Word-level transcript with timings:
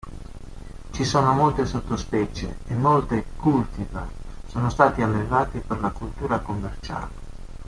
Ci 0.89 1.03
sono 1.05 1.31
molte 1.33 1.67
sottospecie, 1.67 2.57
e 2.65 2.73
molte 2.73 3.23
"cultivar" 3.35 4.09
sono 4.47 4.71
stati 4.71 5.03
allevati 5.03 5.59
per 5.59 5.79
la 5.79 5.85
orticoltura 5.85 6.39
commerciale. 6.39 7.11